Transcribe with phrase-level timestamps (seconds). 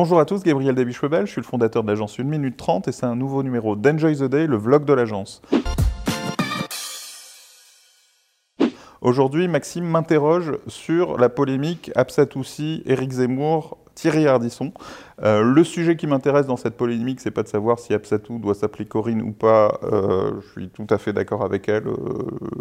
[0.00, 2.92] Bonjour à tous, Gabriel Dabichwebel, je suis le fondateur de l'agence 1 minute 30 et
[2.92, 5.42] c'est un nouveau numéro d'Enjoy the Day, le vlog de l'agence.
[9.00, 14.72] Aujourd'hui, Maxime m'interroge sur la polémique Absatoussi, Éric Zemmour, Thierry Ardisson.
[15.24, 18.54] Euh, le sujet qui m'intéresse dans cette polémique, c'est pas de savoir si Absatou doit
[18.54, 19.78] s'appeler Corinne ou pas.
[19.82, 21.88] Euh, je suis tout à fait d'accord avec elle.
[21.88, 21.96] Euh,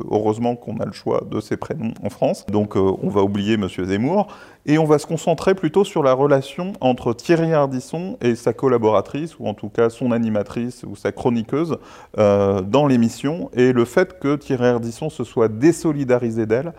[0.09, 2.45] heureusement qu'on a le choix de ses prénoms en France.
[2.47, 4.27] Donc on va oublier Monsieur Zemmour
[4.65, 9.39] et on va se concentrer plutôt sur la relation entre Thierry Ardisson et sa collaboratrice,
[9.39, 11.77] ou en tout cas son animatrice ou sa chroniqueuse
[12.17, 16.73] dans l'émission, et le fait que Thierry Ardisson se soit désolidarisé d'elle,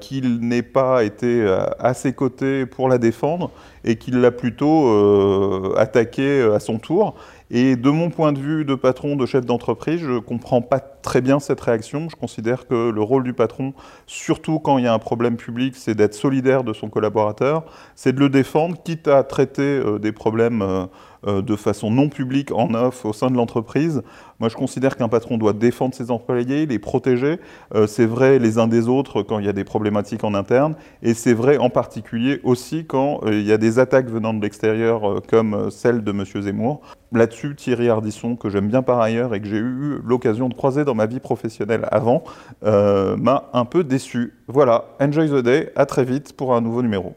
[0.00, 1.46] qu'il n'ait pas été
[1.78, 3.50] à ses côtés pour la défendre
[3.84, 7.14] et qu'il l'a plutôt euh, attaqué euh, à son tour.
[7.54, 10.80] Et de mon point de vue de patron, de chef d'entreprise, je ne comprends pas
[10.80, 12.08] très bien cette réaction.
[12.08, 13.74] Je considère que le rôle du patron,
[14.06, 18.14] surtout quand il y a un problème public, c'est d'être solidaire de son collaborateur, c'est
[18.14, 20.88] de le défendre, quitte à traiter euh, des problèmes
[21.24, 24.02] de façon non publique, en off, au sein de l'entreprise.
[24.40, 27.38] Moi, je considère qu'un patron doit défendre ses employés, les protéger.
[27.86, 31.14] c'est vrai les uns des autres quand il y a des problématiques en interne, et
[31.14, 35.70] c'est vrai en particulier aussi quand il y a des attaques venant de l'extérieur, comme
[35.70, 36.24] celle de M.
[36.42, 36.80] Zemmour.
[37.12, 40.84] Là-dessus, Thierry Ardisson, que j'aime bien par ailleurs et que j'ai eu l'occasion de croiser
[40.84, 42.24] dans ma vie professionnelle avant,
[42.64, 44.34] euh, m'a un peu déçu.
[44.48, 47.14] Voilà, enjoy the day, à très vite pour un nouveau numéro.